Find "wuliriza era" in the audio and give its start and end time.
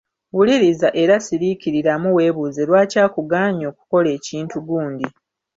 0.35-1.15